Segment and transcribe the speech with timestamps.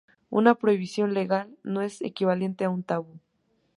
[0.31, 3.19] Una prohibición legal no es equivalente a un tabú.